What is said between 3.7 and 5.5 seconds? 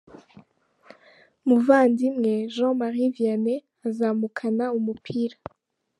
azamukana umupira.